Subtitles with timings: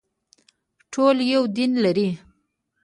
[0.91, 2.09] ټول یو دین لري